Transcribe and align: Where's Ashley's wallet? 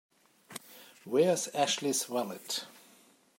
Where's 1.05 1.47
Ashley's 1.49 2.09
wallet? 2.09 2.65